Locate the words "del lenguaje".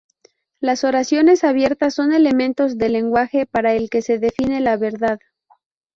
2.79-3.45